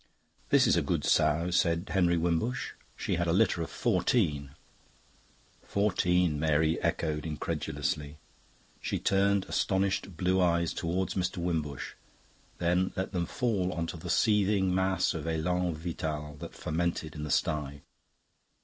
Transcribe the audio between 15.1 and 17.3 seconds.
of elan vital that fermented in the